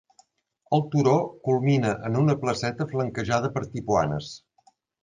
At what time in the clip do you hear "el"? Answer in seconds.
0.77-0.81